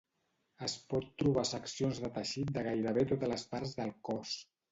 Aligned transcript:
Es 0.67 0.73
pot 0.93 1.03
trobar 1.23 1.43
a 1.47 1.49
seccions 1.49 2.01
de 2.05 2.11
teixit 2.17 2.51
de 2.57 2.65
gairebé 2.69 3.05
totes 3.13 3.31
les 3.35 3.47
parts 3.55 3.77
del 3.83 3.93
cos. 4.09 4.35